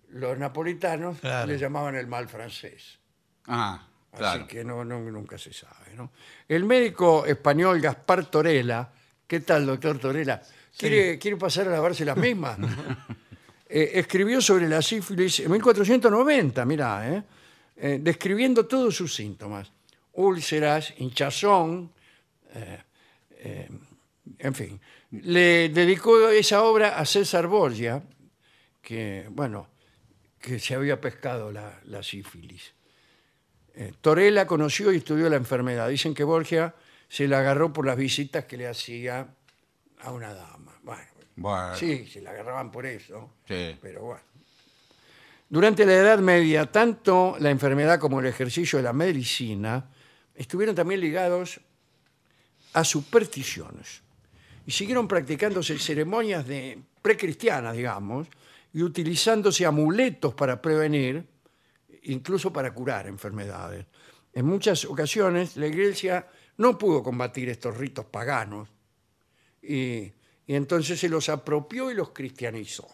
los 0.10 0.38
napolitanos 0.40 1.20
Claro. 1.20 1.48
le 1.48 1.58
llamaban 1.58 1.96
el 1.96 2.08
mal 2.08 2.28
francés. 2.30 3.00
Ah, 3.48 3.88
claro. 4.12 4.40
Así 4.44 4.48
que 4.48 4.64
no, 4.64 4.84
no- 4.86 5.00
nunca 5.00 5.38
se 5.38 5.52
sabe. 5.54 5.94
¿no? 5.96 6.12
El 6.48 6.64
médico 6.64 7.26
español 7.26 7.80
Gaspar 7.82 8.26
Torella, 8.32 8.90
¿qué 9.28 9.40
tal, 9.42 9.66
doctor 9.66 10.00
Torella? 10.00 10.42
¿Quiere, 10.78 11.18
quiere 11.18 11.38
pasar 11.38 11.68
a 11.68 11.72
lavarse 11.72 12.06
las 12.06 12.18
mismas? 12.18 12.58
Eh, 13.68 13.94
escribió 14.00 14.42
sobre 14.42 14.70
la 14.70 14.80
sífilis 14.80 15.40
en 15.40 15.52
1490, 15.52 16.64
mirá, 16.66 17.12
¿eh? 17.12 17.24
Eh, 17.76 18.00
describiendo 18.00 18.68
todos 18.68 18.96
sus 18.96 19.16
síntomas. 19.16 19.72
Úlceras, 20.14 20.94
hinchazón, 21.00 21.92
eh, 22.54 22.84
eh, 23.40 23.70
en 24.38 24.56
fin. 24.56 24.80
Le 25.12 25.70
dedicó 25.70 26.30
esa 26.30 26.64
obra 26.64 26.98
a 27.00 27.06
César 27.06 27.48
Borgia, 27.48 28.04
que, 28.82 29.26
bueno, 29.32 29.68
que 30.40 30.60
se 30.60 30.76
había 30.76 31.02
pescado 31.02 31.52
la, 31.52 31.82
la 31.86 32.04
sífilis. 32.04 32.74
Eh, 33.74 33.94
Torella 34.00 34.48
conoció 34.48 34.94
y 34.94 34.98
estudió 34.98 35.30
la 35.30 35.36
enfermedad. 35.36 35.90
Dicen 35.90 36.14
que 36.14 36.24
Borgia 36.24 36.74
se 37.10 37.28
la 37.28 37.40
agarró 37.40 37.72
por 37.72 37.86
las 37.86 37.98
visitas 37.98 38.46
que 38.46 38.58
le 38.58 38.68
hacía 38.68 39.28
a 40.02 40.12
una 40.12 40.34
dama. 40.34 40.74
Bueno, 40.84 41.04
Bueno. 41.36 41.76
sí, 41.76 42.08
se 42.08 42.22
la 42.22 42.32
agarraban 42.32 42.72
por 42.72 42.86
eso. 42.86 43.32
Sí. 43.48 43.78
Pero 43.82 44.02
bueno. 44.04 44.22
Durante 45.48 45.86
la 45.86 45.94
Edad 45.94 46.20
Media, 46.20 46.66
tanto 46.72 47.38
la 47.40 47.50
enfermedad 47.50 48.00
como 48.00 48.20
el 48.20 48.26
ejercicio 48.26 48.78
de 48.78 48.84
la 48.84 48.94
medicina 48.94 49.90
estuvieron 50.34 50.76
también 50.76 51.00
ligados 51.00 51.60
a 52.74 52.84
supersticiones 52.84 54.02
y 54.66 54.72
siguieron 54.72 55.08
practicándose 55.08 55.78
ceremonias 55.78 56.46
de 56.48 56.80
precristianas, 57.02 57.76
digamos, 57.76 58.28
y 58.74 58.82
utilizándose 58.82 59.66
amuletos 59.66 60.34
para 60.34 60.62
prevenir, 60.62 61.26
incluso 62.04 62.52
para 62.52 62.74
curar 62.74 63.08
enfermedades. 63.08 63.86
En 64.34 64.46
muchas 64.46 64.84
ocasiones 64.84 65.56
la 65.56 65.68
Iglesia 65.68 66.28
no 66.58 66.78
pudo 66.78 67.04
combatir 67.04 67.50
estos 67.50 67.78
ritos 67.78 68.06
paganos 68.06 68.70
y, 69.62 70.12
y 70.48 70.56
entonces 70.56 71.00
se 71.00 71.10
los 71.10 71.30
apropió 71.30 71.92
y 71.92 71.96
los 71.96 72.10
cristianizó. 72.10 72.88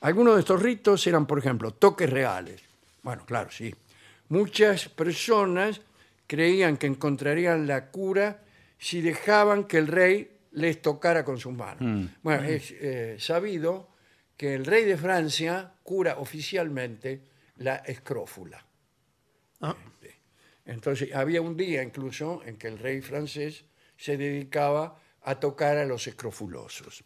Algunos 0.00 0.34
de 0.34 0.40
estos 0.40 0.62
ritos 0.62 1.06
eran, 1.06 1.26
por 1.26 1.38
ejemplo, 1.38 1.72
toques 1.72 2.08
reales. 2.08 2.62
Bueno, 3.02 3.24
claro, 3.26 3.50
sí. 3.50 3.74
Muchas 4.28 4.88
personas 4.88 5.80
creían 6.26 6.76
que 6.76 6.86
encontrarían 6.86 7.66
la 7.66 7.90
cura 7.90 8.42
si 8.78 9.00
dejaban 9.00 9.64
que 9.64 9.78
el 9.78 9.88
rey 9.88 10.38
les 10.52 10.80
tocara 10.80 11.24
con 11.24 11.38
sus 11.38 11.52
manos. 11.52 12.10
Bueno, 12.22 12.44
es 12.44 12.70
eh, 12.70 13.16
sabido 13.18 13.88
que 14.36 14.54
el 14.54 14.64
rey 14.64 14.84
de 14.84 14.96
Francia 14.96 15.72
cura 15.82 16.18
oficialmente 16.18 17.22
la 17.56 17.76
escrófula. 17.76 18.64
Ah, 19.60 19.74
Entonces, 20.68 21.14
había 21.14 21.40
un 21.40 21.56
día 21.56 21.82
incluso 21.82 22.42
en 22.44 22.58
que 22.58 22.68
el 22.68 22.78
rey 22.78 23.00
francés 23.00 23.64
se 23.96 24.18
dedicaba 24.18 24.98
a 25.22 25.40
tocar 25.40 25.78
a 25.78 25.86
los 25.86 26.06
escrofulosos. 26.06 27.02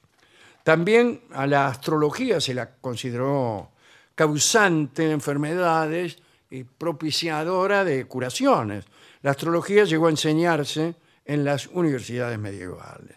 También 0.64 1.22
a 1.30 1.46
la 1.46 1.68
astrología 1.68 2.40
se 2.40 2.54
la 2.54 2.74
consideró 2.74 3.70
causante 4.16 5.06
de 5.06 5.12
enfermedades 5.12 6.18
y 6.50 6.64
propiciadora 6.64 7.84
de 7.84 8.04
curaciones. 8.06 8.84
La 9.22 9.30
astrología 9.30 9.84
llegó 9.84 10.08
a 10.08 10.10
enseñarse 10.10 10.96
en 11.24 11.44
las 11.44 11.68
universidades 11.68 12.40
medievales. 12.40 13.16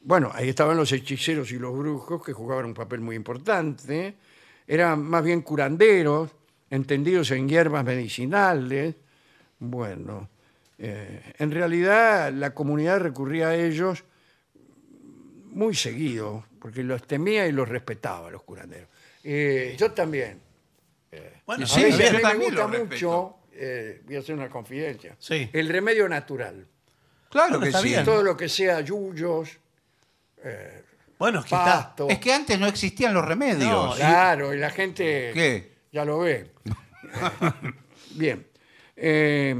Bueno, 0.00 0.32
ahí 0.34 0.48
estaban 0.48 0.76
los 0.76 0.90
hechiceros 0.90 1.52
y 1.52 1.58
los 1.60 1.78
brujos 1.78 2.20
que 2.24 2.32
jugaban 2.32 2.64
un 2.64 2.74
papel 2.74 3.00
muy 3.00 3.14
importante. 3.14 4.16
Eran 4.66 5.04
más 5.04 5.22
bien 5.22 5.42
curanderos, 5.42 6.30
entendidos 6.68 7.30
en 7.30 7.48
hierbas 7.48 7.84
medicinales. 7.84 8.96
Bueno, 9.64 10.28
eh, 10.76 11.34
en 11.38 11.52
realidad 11.52 12.32
la 12.32 12.52
comunidad 12.52 12.98
recurría 12.98 13.50
a 13.50 13.54
ellos 13.54 14.02
muy 15.52 15.76
seguido, 15.76 16.44
porque 16.58 16.82
los 16.82 17.06
temía 17.06 17.46
y 17.46 17.52
los 17.52 17.68
respetaba, 17.68 18.28
los 18.28 18.42
curanderos. 18.42 18.88
Eh, 19.22 19.76
yo 19.78 19.92
también. 19.92 20.40
Bueno, 21.46 21.64
Sí, 21.66 21.84
a 21.84 21.88
está 21.88 21.96
veces 21.96 22.12
yo 22.12 22.16
bien. 22.18 22.26
a 22.26 22.32
mí 22.34 22.38
me 22.38 22.44
gusta 22.46 22.66
mucho, 22.78 23.36
eh, 23.52 24.00
voy 24.04 24.16
a 24.16 24.18
hacer 24.18 24.34
una 24.34 24.48
confidencia, 24.48 25.14
Sí. 25.20 25.48
el 25.52 25.68
remedio 25.68 26.08
natural. 26.08 26.66
Claro 27.30 27.48
Bueno, 27.50 27.60
que 27.62 27.68
está 27.68 27.80
sí. 27.82 27.88
bien. 27.90 28.04
Todo 28.04 28.22
lo 28.24 28.36
que 28.36 28.48
sea 28.48 28.80
yuyos, 28.80 29.58
Bueno, 31.18 31.38
es 31.38 31.44
que 31.46 31.54
está. 31.54 31.94
Es 32.08 32.18
que 32.18 32.32
antes 32.32 32.58
no 32.58 32.66
existían 32.66 33.14
los 33.14 33.24
remedios. 33.24 33.60
No, 33.90 33.94
Claro, 33.94 34.52
y 34.52 34.58
la 34.58 34.70
gente 34.70 35.30
¿Qué? 35.32 35.72
ya 35.92 36.04
lo 36.04 36.18
ve. 36.18 36.50
Eh, 36.64 36.70
Bien. 38.16 38.44
Eh, 38.96 39.54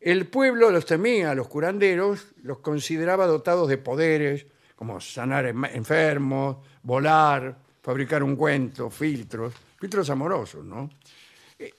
el 0.00 0.26
pueblo 0.26 0.70
los 0.70 0.84
temía, 0.84 1.34
los 1.34 1.48
curanderos 1.48 2.26
los 2.42 2.58
consideraba 2.58 3.26
dotados 3.26 3.68
de 3.68 3.78
poderes, 3.78 4.46
como 4.74 5.00
sanar 5.00 5.46
em- 5.46 5.64
enfermos, 5.66 6.56
volar, 6.82 7.56
fabricar 7.82 8.22
ungüentos, 8.22 8.92
filtros, 8.92 9.54
filtros 9.78 10.10
amorosos, 10.10 10.64
¿no? 10.64 10.90
Eh, 11.58 11.72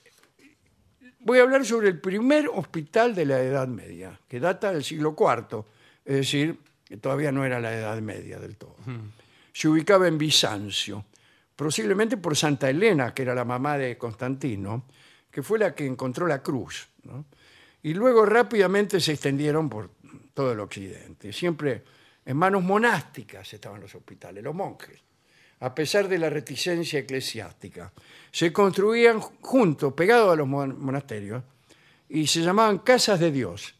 Voy 1.20 1.38
a 1.38 1.42
hablar 1.42 1.64
sobre 1.64 1.88
el 1.88 2.00
primer 2.00 2.48
hospital 2.48 3.14
de 3.14 3.26
la 3.26 3.40
Edad 3.42 3.68
Media, 3.68 4.18
que 4.28 4.40
data 4.40 4.72
del 4.72 4.84
siglo 4.84 5.14
IV, 5.18 5.64
es 6.04 6.16
decir, 6.16 6.58
que 6.84 6.96
todavía 6.96 7.32
no 7.32 7.44
era 7.44 7.60
la 7.60 7.74
Edad 7.74 8.00
Media 8.00 8.38
del 8.38 8.56
todo 8.56 8.76
se 9.56 9.68
ubicaba 9.68 10.08
en 10.08 10.18
Bizancio, 10.18 11.04
posiblemente 11.54 12.16
por 12.16 12.36
Santa 12.36 12.68
Elena, 12.68 13.14
que 13.14 13.22
era 13.22 13.36
la 13.36 13.44
mamá 13.44 13.78
de 13.78 13.96
Constantino, 13.96 14.84
que 15.34 15.42
fue 15.42 15.58
la 15.58 15.74
que 15.74 15.84
encontró 15.84 16.28
la 16.28 16.40
cruz. 16.40 16.86
¿no? 17.02 17.24
Y 17.82 17.92
luego 17.92 18.24
rápidamente 18.24 19.00
se 19.00 19.10
extendieron 19.12 19.68
por 19.68 19.90
todo 20.32 20.52
el 20.52 20.60
occidente. 20.60 21.32
Siempre 21.32 21.82
en 22.24 22.36
manos 22.36 22.62
monásticas 22.62 23.52
estaban 23.52 23.80
los 23.80 23.92
hospitales, 23.96 24.44
los 24.44 24.54
monjes, 24.54 25.00
a 25.58 25.74
pesar 25.74 26.06
de 26.06 26.18
la 26.18 26.30
reticencia 26.30 27.00
eclesiástica. 27.00 27.92
Se 28.30 28.52
construían 28.52 29.18
juntos, 29.20 29.92
pegados 29.94 30.32
a 30.32 30.36
los 30.36 30.46
mon- 30.46 30.80
monasterios, 30.80 31.42
y 32.08 32.28
se 32.28 32.40
llamaban 32.42 32.78
casas 32.78 33.18
de 33.18 33.32
Dios. 33.32 33.74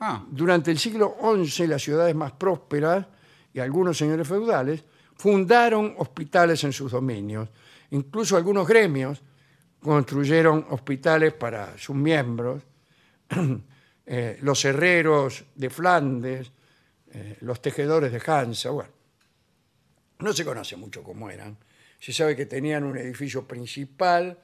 Ah, 0.00 0.22
Durante 0.30 0.70
el 0.70 0.78
siglo 0.78 1.16
XI, 1.22 1.66
las 1.68 1.82
ciudades 1.82 2.14
más 2.14 2.32
prósperas 2.32 3.06
y 3.54 3.60
algunos 3.60 3.96
señores 3.96 4.28
feudales 4.28 4.84
fundaron 5.16 5.94
hospitales 5.96 6.62
en 6.64 6.72
sus 6.72 6.92
dominios. 6.92 7.48
Incluso 7.92 8.36
algunos 8.36 8.66
gremios 8.68 9.22
construyeron 9.82 10.66
hospitales 10.70 11.32
para 11.34 11.76
sus 11.78 11.96
miembros. 11.96 12.62
Eh, 14.04 14.38
los 14.42 14.64
herreros 14.64 15.44
de 15.54 15.70
Flandes, 15.70 16.50
eh, 17.12 17.36
los 17.42 17.62
tejedores 17.62 18.10
de 18.10 18.20
Hansa, 18.26 18.70
bueno. 18.70 18.90
No 20.18 20.32
se 20.32 20.44
conoce 20.44 20.74
mucho 20.74 21.04
cómo 21.04 21.30
eran. 21.30 21.56
Se 22.00 22.12
sabe 22.12 22.34
que 22.34 22.46
tenían 22.46 22.82
un 22.82 22.98
edificio 22.98 23.46
principal, 23.46 24.36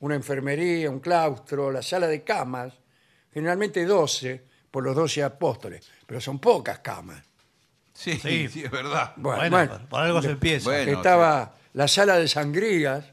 una 0.00 0.14
enfermería, 0.14 0.88
un 0.90 1.00
claustro, 1.00 1.70
la 1.70 1.82
sala 1.82 2.06
de 2.06 2.24
camas, 2.24 2.72
generalmente 3.34 3.84
12 3.84 4.42
por 4.70 4.82
los 4.82 4.96
12 4.96 5.22
apóstoles, 5.22 5.86
pero 6.06 6.18
son 6.22 6.38
pocas 6.38 6.78
camas. 6.78 7.22
sí, 7.92 8.18
Sí. 8.18 8.48
sí, 8.48 8.64
es 8.64 8.70
verdad. 8.70 9.12
Bueno, 9.16 9.40
Bueno, 9.40 9.56
bueno. 9.58 9.72
por- 9.78 9.88
por 9.90 10.00
algo 10.00 10.22
se 10.22 10.30
empieza. 10.30 10.70
Bueno. 10.70 10.92
Estaba 10.92 11.54
la 11.74 11.86
sala 11.86 12.16
de 12.16 12.26
sangrías. 12.28 13.04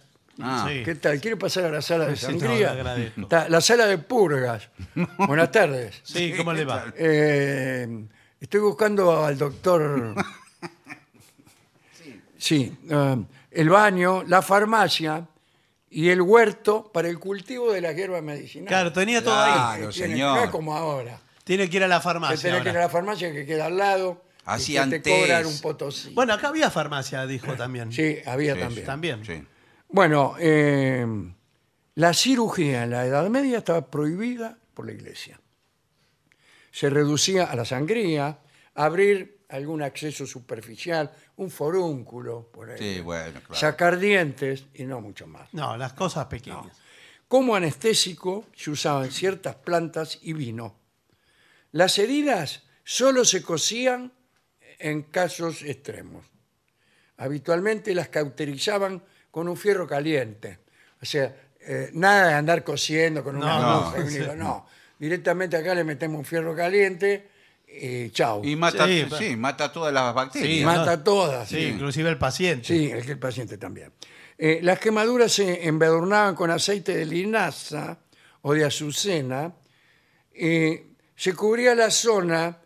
Ah, 0.41 0.67
Sí. 0.69 0.84
¿Qué 0.84 0.96
tal? 0.96 1.19
¿Quiere 1.19 1.38
pasar 1.38 1.65
a 1.65 1.69
la 1.72 1.81
sala 1.81 2.05
de 2.08 2.15
Sí, 2.15 2.25
no, 2.27 2.31
le 2.34 2.39
sangrías? 2.39 2.72
agradezco. 2.72 3.22
Está 3.22 3.50
la 3.50 3.62
sala 3.62 3.86
de 3.88 3.98
purgas. 3.98 4.69
Buenas 5.17 5.51
tardes. 5.51 6.00
Sí, 6.03 6.34
¿cómo 6.38 6.53
le 6.53 6.65
va? 6.65 6.93
Eh, 6.98 8.05
estoy 8.39 8.60
buscando 8.62 9.25
al 9.25 9.38
doctor. 9.38 10.15
Sí, 12.38 12.74
eh, 12.89 13.17
el 13.51 13.69
baño, 13.69 14.24
la 14.25 14.41
farmacia 14.41 15.27
y 15.89 16.08
el 16.10 16.22
huerto 16.22 16.89
para 16.93 17.10
el 17.10 17.19
cultivo 17.19 17.72
de 17.74 17.81
las 17.81 17.93
hierbas 17.96 18.24
medicinales. 18.24 18.69
Claro, 18.69 18.93
tenía 18.93 19.22
todo 19.22 19.38
ahí. 19.38 19.51
Claro, 19.51 19.89
Tiene- 19.89 20.13
señor. 20.13 20.38
No 20.38 20.43
es 20.46 20.50
como 20.50 20.74
ahora. 20.75 21.19
Tiene 21.43 21.69
que 21.69 21.77
ir 21.77 21.84
a 21.84 21.88
la 21.89 21.98
Que 21.98 22.03
farmacia. 22.03 22.38
tenés 22.41 22.62
que 22.63 22.69
ir 22.69 22.75
a 22.77 22.79
ahora. 22.79 22.81
la 22.84 22.89
farmacia 22.89 23.31
que 23.34 23.46
queda 23.46 23.65
al 23.65 23.75
lado 23.77 24.24
Así 24.46 24.72
y 24.72 24.75
que 24.75 24.79
antes. 24.79 25.01
cobran 25.03 25.46
un 25.48 25.60
potosí. 25.60 26.12
Bueno, 26.13 26.34
acá 26.34 26.48
había 26.48 26.69
farmacia, 26.69 27.25
dijo 27.27 27.53
también. 27.55 27.91
sí, 27.91 28.19
había 28.25 28.53
Sí, 28.53 28.60
también. 28.62 28.86
También. 28.86 29.25
sí. 29.25 29.43
Bueno, 29.89 30.36
eh, 30.39 31.05
la 31.96 32.13
cirugía 32.13 32.84
en 32.84 32.91
la 32.91 33.05
Edad 33.05 33.27
Media 33.29 33.58
estaba 33.58 33.89
prohibida 33.89 34.58
por 34.74 34.86
la 34.86 34.91
Iglesia. 34.93 35.39
Se 36.72 36.89
reducía 36.89 37.46
a 37.46 37.55
la 37.55 37.65
sangría, 37.65 38.27
a 38.75 38.86
abrir 38.86 39.39
algún 39.50 39.81
acceso 39.81 40.27
superficial, 40.27 41.12
un 41.38 41.50
forúnculo, 41.50 42.51
por 42.51 42.69
ahí, 42.69 42.77
Sí, 42.77 43.01
bueno, 43.01 43.39
claro. 43.41 43.55
sacar 43.55 43.98
dientes 43.98 44.65
y 44.75 44.84
no 44.84 45.01
mucho 45.01 45.25
más. 45.25 45.51
No, 45.55 45.75
las 45.75 45.93
cosas 45.93 46.27
pequeñas. 46.27 46.77
Como 47.27 47.55
anestésico 47.55 48.46
se 48.55 48.69
usaban 48.69 49.12
ciertas 49.12 49.55
plantas 49.55 50.19
y 50.22 50.34
vino. 50.34 50.75
Las 51.72 51.98
heridas 51.98 52.63
solo 52.84 53.25
se 53.25 53.41
cosían 53.41 54.13
en 54.77 55.01
casos 55.03 55.63
extremos. 55.63 56.25
Habitualmente 57.17 57.93
las 57.96 58.10
cauterizaban 58.10 59.03
con 59.31 59.48
un 59.48 59.57
fierro 59.57 59.88
caliente. 59.88 60.59
O 61.01 61.05
sea, 61.05 61.36
eh, 61.62 61.89
nada 61.93 62.27
de 62.29 62.33
andar 62.33 62.63
cosiendo 62.63 63.24
con 63.24 63.36
una 63.36 63.59
No, 63.59 63.67
aguja 63.67 64.00
y 64.00 64.01
un 64.01 64.12
hilo, 64.13 64.36
no. 64.36 64.65
Directamente 64.98 65.55
acá 65.57 65.74
le 65.75 65.83
metemos 65.83 66.17
un 66.19 66.25
fierro 66.25 66.55
caliente 66.55 67.29
y 67.67 68.09
chau. 68.09 68.43
Y 68.43 68.55
mata, 68.55 68.86
Sí, 68.88 69.05
sí, 69.17 69.36
mata 69.36 69.71
todas 69.71 69.93
las 69.93 70.13
bacterias. 70.13 70.59
Sí, 70.59 70.65
Mata 70.65 70.98
no. 70.98 71.03
todas. 71.03 71.48
Sí, 71.48 71.59
inclusive 71.59 72.09
el 72.09 72.17
paciente. 72.17 72.67
Sí, 72.67 72.89
el 72.91 73.05
que 73.05 73.12
el 73.13 73.19
paciente 73.19 73.57
también. 73.57 73.91
Eh, 74.38 74.59
las 74.63 74.79
quemaduras 74.79 75.31
se 75.33 75.67
embadurnaban 75.67 76.33
con 76.36 76.50
aceite 76.50 76.95
de 76.95 77.05
linaza 77.05 78.00
o 78.41 78.53
de 78.53 78.65
azucena. 78.65 79.53
y 80.33 80.79
se 81.15 81.33
cubría 81.33 81.75
la 81.75 81.91
zona 81.91 82.57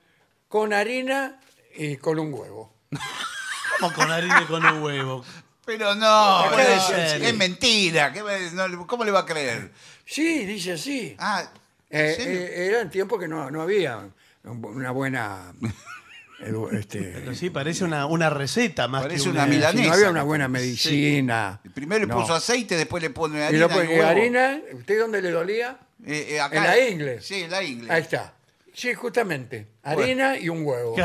con 0.48 0.74
harina 0.74 1.40
y 1.76 1.98
con 1.98 2.20
un 2.20 2.32
huevo. 2.34 2.72
Como 3.80 3.94
con 3.96 4.12
harina 4.12 4.42
y 4.44 4.46
con 4.46 4.64
un 4.64 4.84
huevo. 4.84 5.26
Pero 5.66 5.96
no, 5.96 6.46
puede 6.52 6.76
es, 6.76 6.84
ser. 6.84 7.24
es 7.24 7.36
mentira. 7.36 8.12
¿qué 8.12 8.22
me- 8.24 8.52
no, 8.52 8.86
¿Cómo 8.88 9.04
le 9.06 9.12
va 9.12 9.20
a 9.22 9.26
creer? 9.26 9.72
Sí, 10.06 10.46
dice 10.46 10.74
así. 10.74 11.16
Ah, 11.18 11.50
¿en 11.90 12.06
Eh, 12.06 12.16
serio? 12.16 12.40
eh, 12.42 12.68
eran 12.68 12.90
tiempos 12.90 13.20
que 13.20 13.28
no, 13.28 13.50
no 13.50 13.62
había 13.62 14.10
una 14.44 14.92
buena... 14.92 15.54
edu- 16.42 16.74
este, 16.78 17.00
Pero 17.02 17.34
sí, 17.34 17.50
parece 17.50 17.86
una, 17.86 18.06
una 18.06 18.30
receta 18.30 18.90
más 18.90 19.04
Parece 19.04 19.24
que 19.24 19.30
una 19.30 19.46
sí, 19.46 19.50
milanesa. 19.52 19.88
no 19.88 19.94
había 19.94 20.10
una 20.10 20.24
buena 20.24 20.48
medicina. 20.50 21.62
Primero 21.74 22.02
le 22.02 22.08
No. 22.08 22.20
puso 22.20 22.34
aceite, 22.34 22.76
después 22.76 23.02
le 23.02 23.10
pone 23.12 23.40
Y 23.40 23.44
harina. 23.44 23.60
lo 23.62 23.70
pone- 23.70 23.86
y 23.86 23.96
huevo. 23.98 24.08
harina, 24.10 24.60
¿usted 24.74 25.00
dónde 25.00 25.22
le 25.22 25.32
dolía? 25.32 25.78
Eh, 26.06 26.28
eh, 26.32 26.42
acá- 26.42 26.58
En 26.58 26.64
la 26.64 26.80
ingle. 26.90 27.22
Sí, 27.22 27.44
en 27.44 27.52
la 27.52 27.64
ingle. 27.64 27.94
Ahí 27.94 28.02
está. 28.02 28.34
Sí, 28.74 28.94
justamente. 28.96 29.68
Harina 29.84 30.38
y 30.38 30.50
un 30.50 30.66
huevo. 30.66 30.96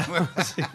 Sí. 0.42 0.62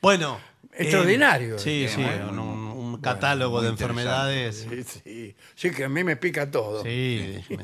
Bueno. 0.00 0.40
Extraordinario. 0.78 1.56
eh, 1.56 1.58
sí, 1.58 1.84
Eh, 1.84 1.88
sí, 1.88 2.02
bueno, 2.02 2.30
un, 2.30 2.58
un 2.94 3.00
catálogo 3.00 3.60
de 3.60 3.68
enfermedades. 3.68 4.66
Sí, 4.68 4.82
sí. 4.84 5.36
Sí, 5.54 5.70
que 5.70 5.84
a 5.84 5.88
mí 5.88 6.02
me 6.04 6.16
pica 6.16 6.50
todo. 6.50 6.82
Sí. 6.82 7.38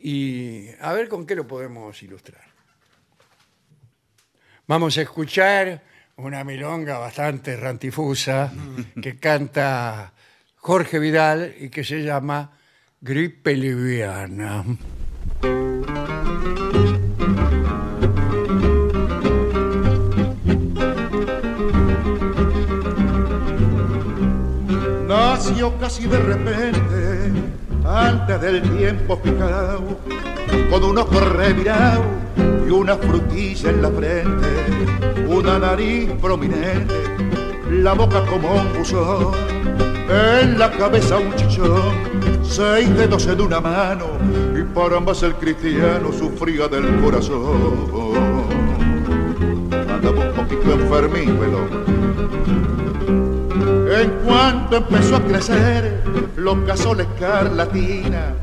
Y 0.00 0.68
a 0.80 0.92
ver 0.92 1.08
con 1.08 1.26
qué 1.26 1.34
lo 1.34 1.46
podemos 1.48 2.00
ilustrar. 2.04 2.44
Vamos 4.68 4.96
a 4.96 5.02
escuchar 5.02 5.82
una 6.16 6.44
milonga 6.44 6.98
bastante 6.98 7.56
rantifusa 7.56 8.52
que 9.02 9.18
canta 9.18 10.12
Jorge 10.56 11.00
Vidal 11.00 11.54
y 11.58 11.68
que 11.70 11.82
se 11.82 12.02
llama 12.04 12.52
Gripe 13.00 13.56
Liviana. 13.56 14.64
Nació 25.48 25.72
casi 25.78 26.06
de 26.06 26.18
repente, 26.18 27.32
antes 27.86 28.40
del 28.40 28.62
tiempo 28.76 29.18
picado, 29.18 29.98
con 30.70 30.84
un 30.84 30.98
ojo 30.98 31.20
revirado 31.20 32.02
y 32.66 32.70
una 32.70 32.96
frutilla 32.96 33.70
en 33.70 33.82
la 33.82 33.90
frente, 33.90 34.46
una 35.26 35.58
nariz 35.58 36.10
prominente, 36.20 36.94
la 37.70 37.94
boca 37.94 38.24
como 38.26 38.52
un 38.56 38.72
buzón, 38.74 39.34
en 40.10 40.58
la 40.58 40.70
cabeza 40.70 41.16
un 41.16 41.34
chichón, 41.34 41.94
seis 42.42 42.94
dedos 42.94 43.26
en 43.26 43.40
una 43.40 43.60
mano, 43.60 44.06
y 44.54 44.62
para 44.74 45.00
más 45.00 45.22
el 45.22 45.34
cristiano 45.34 46.12
sufría 46.12 46.68
del 46.68 47.00
corazón. 47.00 47.88
Andaba 49.72 50.30
un 50.30 50.32
poquito 50.34 50.72
enfermito 50.72 51.44
el 51.44 51.54
hombre. 51.54 52.77
En 53.60 54.10
cuanto 54.24 54.76
empezó 54.76 55.16
a 55.16 55.20
crecer, 55.22 56.02
lo 56.36 56.64
casó 56.64 56.94
la 56.94 57.02
escarlatina 57.02 58.34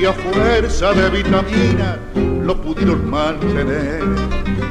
y 0.00 0.04
a 0.04 0.12
fuerza 0.12 0.92
de 0.92 1.10
vitamina 1.10 1.98
lo 2.44 2.60
pudieron 2.60 3.10
mantener. 3.10 4.02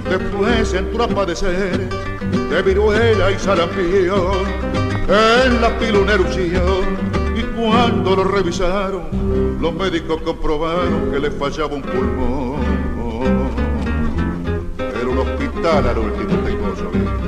Después 0.09 0.73
entró 0.73 1.03
a 1.03 1.07
padecer 1.07 1.89
de 2.49 2.61
viruela 2.61 3.31
y 3.31 3.39
sarampión, 3.39 4.45
en 5.07 5.61
la 5.61 6.13
erupción. 6.13 7.09
Y 7.35 7.43
cuando 7.55 8.15
lo 8.15 8.23
revisaron, 8.23 9.57
los 9.61 9.73
médicos 9.73 10.21
comprobaron 10.23 11.11
que 11.11 11.19
le 11.19 11.31
fallaba 11.31 11.75
un 11.75 11.81
pulmón. 11.81 12.59
Era 14.77 15.09
un 15.09 15.17
hospital 15.19 15.87
al 15.87 15.97
último 15.97 16.39
cosas. 16.59 17.18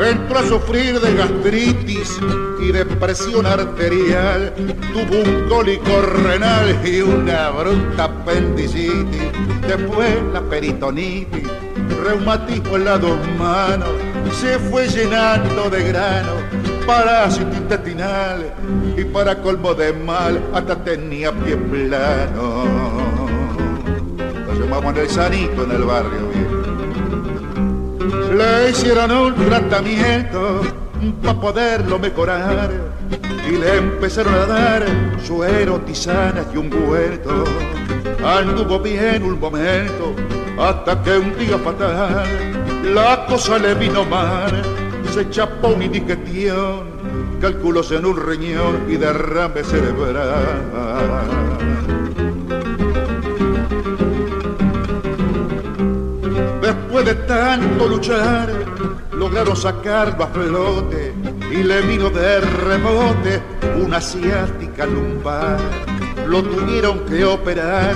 Entró 0.00 0.38
a 0.38 0.46
sufrir 0.46 1.00
de 1.00 1.14
gastritis 1.14 2.20
y 2.60 2.70
de 2.70 2.86
presión 2.86 3.44
arterial, 3.46 4.54
tuvo 4.92 5.22
un 5.22 5.48
cólico 5.48 6.00
renal 6.22 6.78
y 6.86 7.00
una 7.00 7.50
bruta 7.50 8.04
apendicitis, 8.04 9.22
después 9.66 10.08
la 10.32 10.40
peritonitis, 10.42 11.42
reumatismo 12.04 12.76
en 12.76 12.84
las 12.84 13.00
dos 13.00 13.18
manos, 13.38 13.90
se 14.32 14.58
fue 14.58 14.86
llenando 14.88 15.68
de 15.68 15.88
grano, 15.88 16.32
parásito 16.86 17.56
intestinal 17.56 18.52
y 18.96 19.04
para 19.04 19.42
colmo 19.42 19.74
de 19.74 19.92
mal 19.92 20.40
hasta 20.54 20.76
tenía 20.84 21.32
pie 21.32 21.56
plano. 21.56 22.64
Lo 24.46 24.54
llamamos 24.54 24.96
el 24.96 25.10
sanito 25.10 25.64
en 25.64 25.72
el 25.72 25.82
barrio, 25.82 26.28
viejo. 26.32 26.57
Le 28.08 28.70
hicieron 28.70 29.10
un 29.10 29.34
tratamiento 29.34 30.62
para 31.22 31.40
poderlo 31.40 31.98
mejorar 31.98 32.70
y 33.48 33.52
le 33.52 33.76
empezaron 33.76 34.34
a 34.34 34.46
dar 34.46 34.86
suero, 35.24 35.80
tisanas 35.80 36.46
y 36.54 36.56
un 36.56 36.70
huerto. 36.72 37.44
Anduvo 38.24 38.78
bien 38.80 39.22
un 39.22 39.38
momento 39.38 40.14
hasta 40.58 41.02
que 41.02 41.18
un 41.18 41.36
día 41.38 41.58
fatal 41.58 42.26
la 42.94 43.26
cosa 43.26 43.58
le 43.58 43.74
vino 43.74 44.04
mal. 44.04 44.62
Se 45.12 45.28
chapó 45.30 45.68
una 45.68 45.84
indigestión, 45.84 46.86
calculos 47.40 47.90
en 47.92 48.06
un 48.06 48.16
riñón 48.16 48.86
y 48.88 48.96
derrame 48.96 49.64
cerebral. 49.64 51.28
Luchar, 57.86 58.48
lograron 59.12 59.56
sacarlo 59.56 60.24
a 60.24 60.28
flote 60.28 61.12
y 61.50 61.62
le 61.62 61.82
vino 61.82 62.10
de 62.10 62.40
rebote 62.40 63.42
una 63.82 64.00
ciática 64.00 64.86
lumbar. 64.86 65.58
Lo 66.26 66.42
tuvieron 66.42 67.00
que 67.00 67.24
operar 67.24 67.94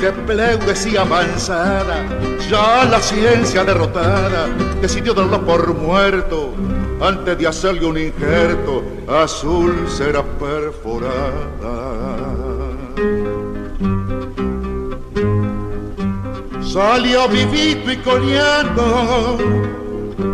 de 0.00 0.12
pleuresía 0.12 1.02
avanzada. 1.02 2.04
Ya 2.48 2.84
la 2.84 3.00
ciencia 3.00 3.64
derrotada 3.64 4.46
decidió 4.80 5.14
darlo 5.14 5.44
por 5.44 5.74
muerto 5.74 6.54
antes 7.00 7.38
de 7.38 7.46
hacerle 7.46 7.86
un 7.86 7.98
injerto. 7.98 8.84
Azul 9.08 9.86
será 9.88 10.22
perforada. 10.22 10.85
Salió 16.76 17.26
vivito 17.26 17.90
y 17.90 17.96
coleando 17.96 19.38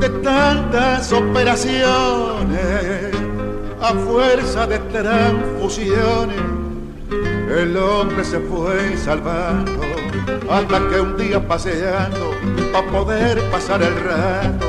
de 0.00 0.08
tantas 0.24 1.12
operaciones 1.12 1.86
a 3.80 3.92
fuerza 3.92 4.66
de 4.66 4.80
transfusiones. 4.80 6.40
El 7.48 7.76
hombre 7.76 8.24
se 8.24 8.40
fue 8.40 8.96
salvando 8.96 9.82
hasta 10.50 10.80
que 10.88 11.00
un 11.00 11.16
día 11.16 11.46
paseando 11.46 12.32
para 12.72 12.90
poder 12.90 13.40
pasar 13.52 13.80
el 13.80 13.94
rato. 14.00 14.66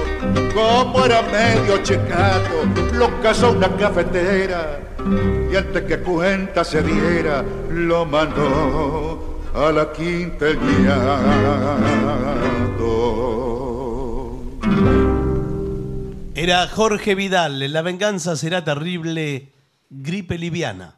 Como 0.54 1.04
era 1.04 1.24
medio 1.24 1.82
checato, 1.82 2.68
lo 2.94 3.20
casó 3.24 3.50
una 3.50 3.76
cafetera 3.78 4.80
y 5.52 5.56
antes 5.56 5.82
que 5.86 5.98
cuenta 5.98 6.64
se 6.64 6.84
diera, 6.84 7.44
lo 7.72 8.06
mandó 8.06 9.33
a 9.54 9.72
la 9.72 9.92
quinta 9.92 10.48
el 10.48 10.60
guiado. 10.60 11.94
Era 16.36 16.68
Jorge 16.68 17.16
Vidal, 17.16 17.72
La 17.72 17.82
venganza 17.82 18.36
será 18.36 18.64
terrible, 18.64 19.54
gripe 19.90 20.38
liviana. 20.38 20.98